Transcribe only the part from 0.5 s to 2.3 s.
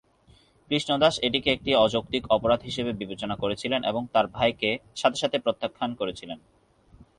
কৃষ্ণ দাস এটিকে একটি অযৌক্তিক